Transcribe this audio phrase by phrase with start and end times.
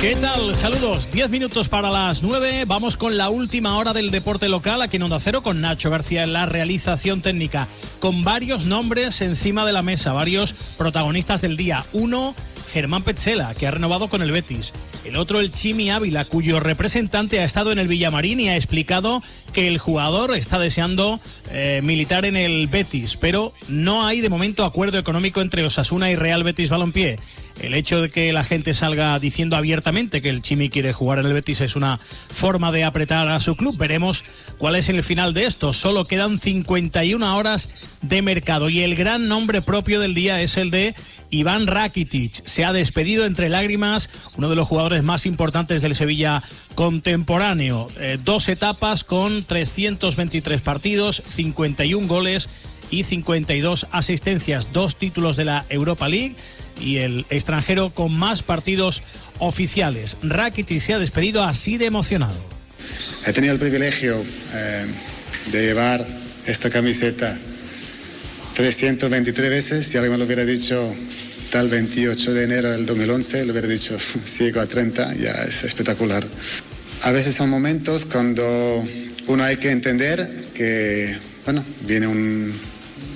[0.00, 0.54] ¿Qué tal?
[0.54, 1.10] Saludos.
[1.10, 2.64] Diez minutos para las nueve.
[2.66, 6.22] Vamos con la última hora del deporte local aquí en Onda Cero con Nacho García
[6.22, 7.66] en la realización técnica.
[7.98, 11.86] Con varios nombres encima de la mesa, varios protagonistas del día.
[11.94, 12.34] Uno,
[12.72, 14.74] Germán Petzela, que ha renovado con el Betis.
[15.06, 19.22] El otro, el Chimi Ávila, cuyo representante ha estado en el Villamarín y ha explicado
[19.54, 21.20] que el jugador está deseando
[21.50, 26.16] eh, militar en el Betis, pero no hay de momento acuerdo económico entre Osasuna y
[26.16, 27.16] Real Betis Balompié.
[27.60, 31.26] El hecho de que la gente salga diciendo abiertamente que el Chimi quiere jugar en
[31.26, 33.76] el Betis es una forma de apretar a su club.
[33.76, 34.24] Veremos
[34.58, 35.72] cuál es el final de esto.
[35.72, 37.70] Solo quedan 51 horas
[38.02, 40.94] de mercado y el gran nombre propio del día es el de
[41.30, 42.32] Iván Rakitic.
[42.46, 46.42] Se ha despedido entre lágrimas, uno de los jugadores más importantes del Sevilla
[46.74, 47.88] contemporáneo.
[47.98, 52.48] Eh, dos etapas con 323 partidos, 51 goles
[52.90, 56.36] y 52 asistencias, dos títulos de la Europa League
[56.80, 59.02] y el extranjero con más partidos
[59.38, 60.16] oficiales.
[60.22, 62.34] Rakitic se ha despedido así de emocionado.
[63.26, 64.16] He tenido el privilegio
[64.54, 64.86] eh,
[65.52, 66.06] de llevar
[66.46, 67.36] esta camiseta
[68.54, 69.86] 323 veces.
[69.86, 70.94] Si alguien me lo hubiera dicho
[71.50, 76.26] tal 28 de enero del 2011, lo hubiera dicho ciego a 30, ya es espectacular.
[77.02, 78.82] A veces son momentos cuando
[79.26, 81.14] uno hay que entender que,
[81.44, 82.54] bueno, viene un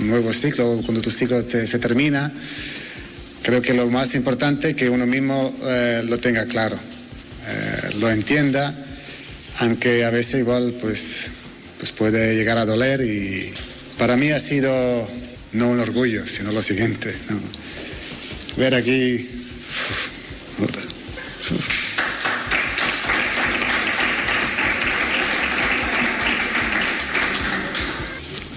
[0.00, 2.32] nuevo ciclo, cuando tu ciclo se termina,
[3.42, 8.10] creo que lo más importante es que uno mismo eh, lo tenga claro, eh, lo
[8.10, 8.74] entienda,
[9.58, 11.30] aunque a veces igual pues,
[11.78, 13.52] pues puede llegar a doler y
[13.98, 15.08] para mí ha sido
[15.52, 17.14] no un orgullo, sino lo siguiente.
[18.56, 19.28] Ver aquí...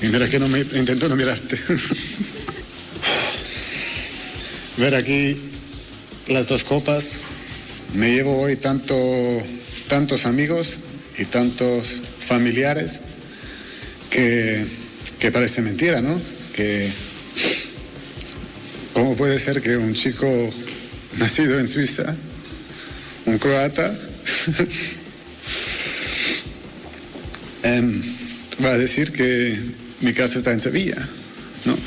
[0.02, 1.58] Mira que no me intento no mirarte.
[4.78, 5.36] Ver aquí
[6.28, 7.14] las dos copas.
[7.96, 8.96] Me llevo hoy tanto,
[9.88, 10.78] tantos amigos
[11.18, 13.02] y tantos familiares
[14.12, 14.64] que,
[15.20, 16.22] que parece mentira, ¿no?
[16.56, 16.88] Que
[18.94, 20.28] cómo puede ser que un chico
[21.18, 22.16] nacido en Suiza,
[23.26, 23.98] un croata,
[27.64, 28.02] em,
[28.64, 30.98] va a decir que mi casa está en Sevilla,
[31.66, 31.78] ¿no?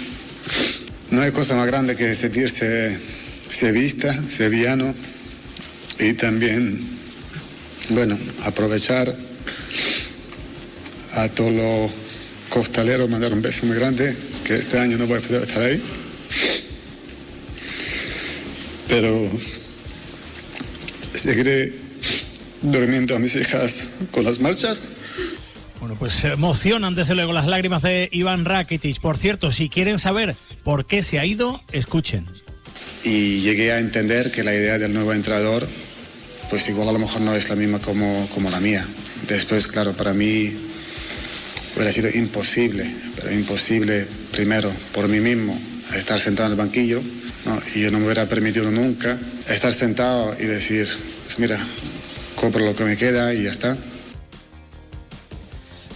[1.10, 2.96] No hay cosa más grande que sentirse
[3.48, 4.94] sevista, sevillano
[5.98, 6.78] y también,
[7.90, 9.14] bueno, aprovechar
[11.14, 11.90] a todos los
[12.48, 15.82] costaleros, mandar un beso muy grande, que este año no voy a poder estar ahí.
[18.88, 19.30] Pero
[21.14, 21.72] seguiré
[22.62, 24.86] durmiendo a mis hijas con las marchas.
[25.80, 29.00] Bueno, pues se emocionan desde luego las lágrimas de Iván Rakitic.
[29.00, 32.26] Por cierto, si quieren saber por qué se ha ido, escuchen.
[33.02, 35.66] Y llegué a entender que la idea del nuevo entrenador,
[36.50, 38.86] pues igual a lo mejor no es la misma como, como la mía.
[39.26, 40.52] Después, claro, para mí
[41.74, 42.84] hubiera sido imposible,
[43.16, 45.58] pero imposible, primero, por mí mismo,
[45.96, 47.00] estar sentado en el banquillo,
[47.74, 50.86] y yo no me hubiera permitido nunca estar sentado y decir,
[51.24, 51.58] pues mira,
[52.36, 53.78] compro lo que me queda y ya está.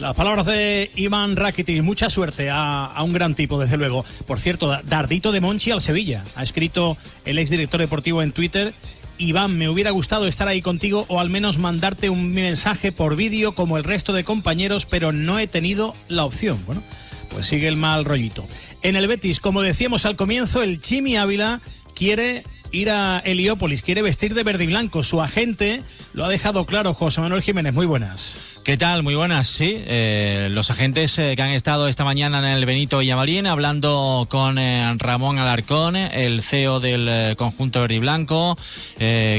[0.00, 4.05] Las palabras de Iván Rakitic, mucha suerte a, a, un gran tipo, desde luego.
[4.27, 6.25] Por cierto, Dardito de Monchi al Sevilla.
[6.34, 8.75] Ha escrito el exdirector deportivo en Twitter.
[9.19, 13.55] Iván, me hubiera gustado estar ahí contigo o al menos mandarte un mensaje por vídeo
[13.55, 16.59] como el resto de compañeros, pero no he tenido la opción.
[16.66, 16.82] Bueno,
[17.31, 18.44] pues sigue el mal rollito.
[18.82, 21.61] En el Betis, como decíamos al comienzo, el Chimi Ávila
[21.94, 25.05] quiere ir a Heliópolis, quiere vestir de verde y blanco.
[25.05, 25.82] Su agente
[26.12, 27.72] lo ha dejado claro, José Manuel Jiménez.
[27.72, 28.54] Muy buenas.
[28.65, 29.03] ¿Qué tal?
[29.03, 29.83] Muy buenas, sí.
[29.85, 34.57] Eh, los agentes eh, que han estado esta mañana en el Benito Villamarín hablando con
[34.57, 38.57] eh, Ramón Alarcón, el CEO del conjunto verde y blanco,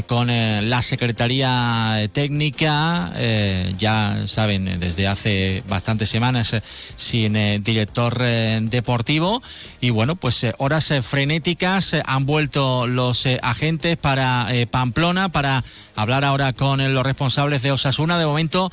[0.06, 3.12] con la Secretaría Técnica,
[3.76, 6.54] ya saben, desde hace bastantes semanas
[6.94, 7.32] sin
[7.64, 9.42] director deportivo.
[9.80, 15.64] Y bueno, pues horas frenéticas han vuelto los agentes para Pamplona para
[15.96, 18.18] hablar ahora con los responsables de Osasuna.
[18.18, 18.70] De momento,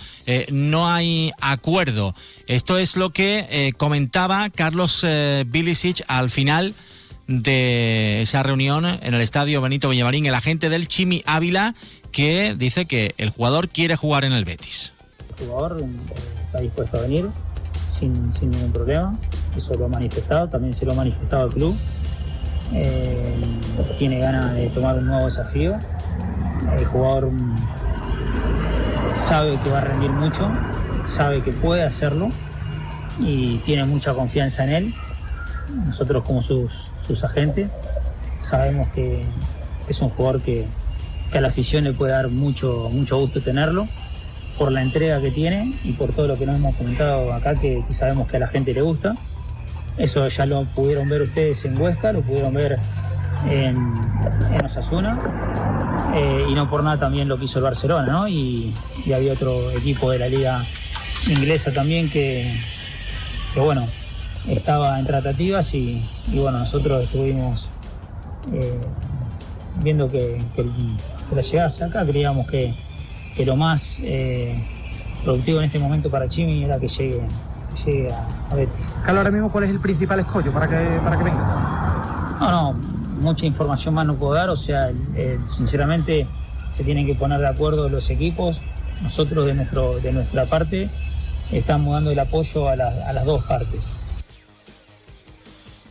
[0.52, 2.16] no hay acuerdo.
[2.48, 6.74] Esto es lo que eh, comentaba Carlos eh, Bilicic al final
[7.28, 11.74] de esa reunión en el estadio Benito Villamarín, el agente del Chimi Ávila,
[12.12, 14.94] que dice que el jugador quiere jugar en el Betis.
[15.40, 15.86] El jugador eh,
[16.46, 17.30] está dispuesto a venir
[18.00, 19.18] sin, ningún problema,
[19.56, 21.76] eso lo ha manifestado, también se lo ha manifestado el club.
[22.74, 23.36] Eh,
[24.00, 25.78] tiene ganas de tomar un nuevo desafío.
[26.78, 27.32] El jugador
[29.16, 30.52] sabe que va a rendir mucho,
[31.06, 32.30] sabe que puede hacerlo
[33.20, 34.94] y tiene mucha confianza en él.
[35.88, 37.70] Nosotros como sus, sus agentes
[38.42, 39.26] sabemos que
[39.88, 40.68] es un jugador que,
[41.32, 43.88] que a la afición le puede dar mucho, mucho gusto tenerlo
[44.58, 47.84] por la entrega que tiene y por todo lo que nos hemos comentado acá que,
[47.90, 49.16] sabemos que a la gente le gusta.
[49.98, 52.80] Eso ya lo pudieron ver ustedes en Huesca, lo pudieron ver
[53.50, 54.02] en,
[54.52, 55.18] en Osasuna
[56.14, 58.28] eh, y no por nada también lo que hizo el Barcelona, ¿no?
[58.28, 58.74] Y,
[59.14, 60.66] había otro equipo de la liga
[61.28, 62.58] inglesa también que,
[63.56, 63.86] bueno,
[64.48, 66.02] estaba en tratativas y,
[66.34, 67.70] bueno, nosotros estuvimos
[68.54, 68.80] eh,
[69.82, 70.66] viendo que, que,
[71.36, 72.74] la llegase acá, creíamos que,
[73.46, 74.56] lo más eh,
[75.24, 77.22] productivo en este momento para Chimi era que llegue,
[77.86, 78.86] llegue a, Betis.
[79.04, 82.38] Carlos, ahora mismo, ¿cuál es el principal escollo para que, para que venga?
[82.40, 84.92] No, no, mucha información más no puedo dar, o sea,
[85.48, 86.28] sinceramente
[86.76, 88.60] se tienen que poner de acuerdo los equipos.
[89.02, 90.90] Nosotros de, nuestro, de nuestra parte
[91.52, 93.82] estamos dando el apoyo a, a las dos partes.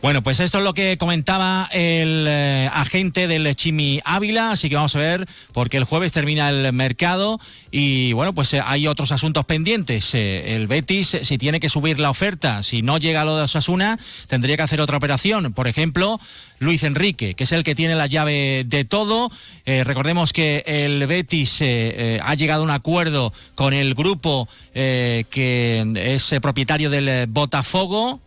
[0.03, 4.75] Bueno, pues eso es lo que comentaba el eh, agente del Chimi Ávila, así que
[4.75, 7.39] vamos a ver, porque el jueves termina el mercado
[7.71, 10.13] y bueno, pues eh, hay otros asuntos pendientes.
[10.13, 13.43] Eh, el Betis, si tiene que subir la oferta, si no llega a lo de
[13.43, 13.97] Osasuna,
[14.27, 15.53] tendría que hacer otra operación.
[15.53, 16.19] Por ejemplo,
[16.59, 19.31] Luis Enrique, que es el que tiene la llave de todo.
[19.65, 26.89] recordemos que el Betis ha llegado a un acuerdo con el grupo que es propietario
[26.89, 28.21] del Botafogo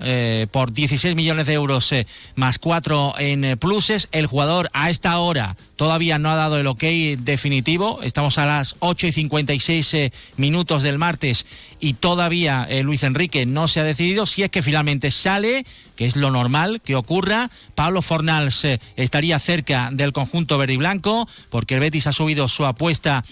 [0.50, 4.08] por 16 millones de euros eh, más cuatro en eh, pluses.
[4.12, 6.84] El jugador a esta hora todavía no ha dado el ok
[7.18, 8.00] definitivo.
[8.02, 11.44] Estamos a las 8 y 56 eh, minutos del martes
[11.80, 16.16] y todavía Luis Enrique no se ha decidido si es que finalmente sale, que es
[16.16, 17.50] lo normal que ocurra.
[17.74, 18.66] Pablo Fornals
[18.96, 23.24] estaría cerca del conjunto verde y blanco porque el Betis ha subido su apuesta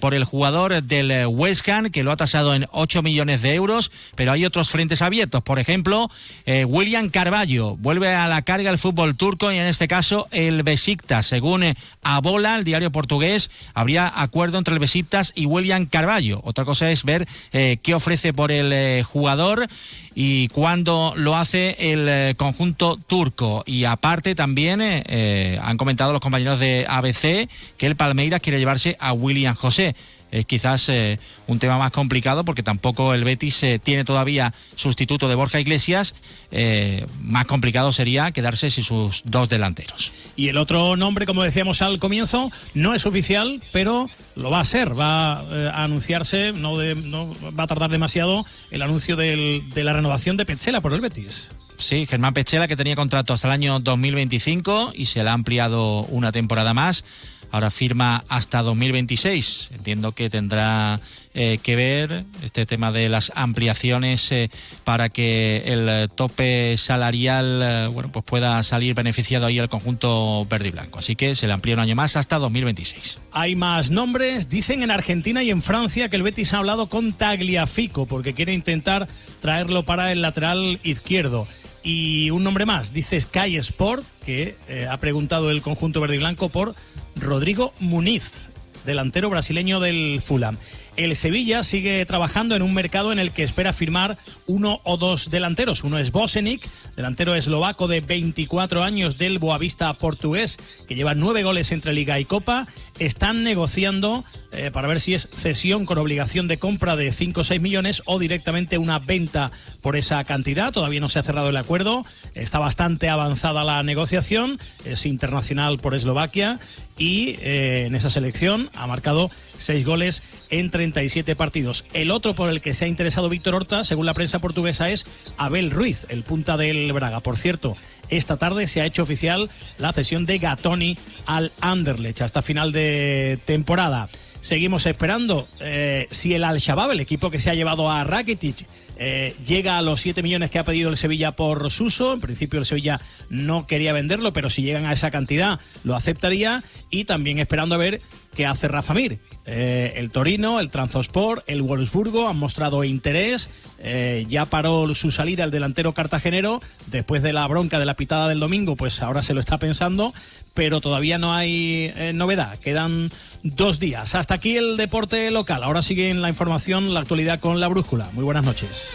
[0.00, 3.92] por el jugador del West Ham que lo ha tasado en 8 millones de euros,
[4.14, 5.42] pero hay otros frentes abiertos.
[5.42, 6.10] Por ejemplo,
[6.46, 11.26] William Carballo vuelve a la carga el fútbol turco y en este caso el Besiktas.
[11.26, 16.40] Según eh, Abola, el diario portugués, habría acuerdo entre el Besiktas y William Carballo.
[16.44, 19.66] Otra cosa es ver eh, qué ofrece por el eh, jugador
[20.14, 23.62] y cuándo lo hace el conjunto turco.
[23.66, 27.48] Y aparte también han comentado los compañeros de ABC
[27.78, 29.94] que el Palmeiras quiere llevarse a William José
[30.30, 35.28] es quizás eh, un tema más complicado porque tampoco el Betis eh, tiene todavía sustituto
[35.28, 36.14] de Borja Iglesias.
[36.50, 40.12] Eh, más complicado sería quedarse sin sus dos delanteros.
[40.36, 44.64] Y el otro nombre, como decíamos al comienzo, no es oficial, pero lo va a
[44.64, 44.98] ser.
[44.98, 50.46] Va a anunciarse, no, no va a tardar demasiado, el anuncio de la renovación de
[50.46, 51.50] Pechela por el Betis.
[51.80, 56.02] Sí, Germán Pechela que tenía contrato hasta el año 2025 y se le ha ampliado
[56.04, 57.04] una temporada más
[57.50, 59.70] ahora firma hasta 2026.
[59.74, 61.00] Entiendo que tendrá
[61.32, 64.50] eh, que ver este tema de las ampliaciones eh,
[64.84, 70.68] para que el tope salarial eh, bueno, pues pueda salir beneficiado ahí al conjunto verde
[70.68, 70.98] y blanco.
[70.98, 73.20] Así que se le amplía un año más hasta 2026.
[73.32, 74.48] Hay más nombres.
[74.48, 78.52] Dicen en Argentina y en Francia que el Betis ha hablado con Tagliafico porque quiere
[78.52, 79.08] intentar
[79.40, 81.46] traerlo para el lateral izquierdo.
[81.82, 84.54] Y un nombre más, dice Sky Sport, que
[84.90, 86.74] ha preguntado el conjunto verde y blanco por
[87.20, 88.48] Rodrigo Muniz,
[88.84, 90.56] delantero brasileño del Fulham.
[90.96, 95.30] El Sevilla sigue trabajando en un mercado en el que espera firmar uno o dos
[95.30, 95.84] delanteros.
[95.84, 100.58] Uno es Bosenic, delantero eslovaco de 24 años del Boavista portugués,
[100.88, 102.66] que lleva nueve goles entre Liga y Copa.
[102.98, 107.44] Están negociando eh, para ver si es cesión con obligación de compra de 5 o
[107.44, 110.72] 6 millones o directamente una venta por esa cantidad.
[110.72, 112.04] Todavía no se ha cerrado el acuerdo.
[112.34, 114.58] Está bastante avanzada la negociación.
[114.84, 116.58] Es internacional por Eslovaquia
[116.98, 121.84] y eh, en esa selección ha marcado seis goles en 37 partidos.
[121.92, 125.04] El otro por el que se ha interesado Víctor Horta, según la prensa portuguesa, es
[125.36, 127.20] Abel Ruiz, el punta del Braga.
[127.20, 127.76] Por cierto,
[128.08, 130.96] esta tarde se ha hecho oficial la cesión de Gatoni
[131.26, 134.08] al Anderlecht hasta final de temporada.
[134.40, 139.36] Seguimos esperando eh, si el Al-Shabaab, el equipo que se ha llevado a Rakitic, eh,
[139.44, 142.14] llega a los 7 millones que ha pedido el Sevilla por Suso.
[142.14, 146.64] En principio el Sevilla no quería venderlo, pero si llegan a esa cantidad lo aceptaría.
[146.88, 148.00] Y también esperando a ver
[148.34, 149.18] qué hace Rafa Mir.
[149.46, 153.50] Eh, el Torino, el Transosport, el Wolfsburgo han mostrado interés.
[153.78, 158.28] Eh, ya paró su salida el delantero cartagenero después de la bronca de la pitada
[158.28, 160.12] del domingo, pues ahora se lo está pensando,
[160.54, 162.58] pero todavía no hay eh, novedad.
[162.58, 163.10] Quedan
[163.42, 164.14] dos días.
[164.14, 165.64] Hasta aquí el deporte local.
[165.64, 168.08] Ahora sigue en la información, la actualidad con la brújula.
[168.12, 168.94] Muy buenas noches.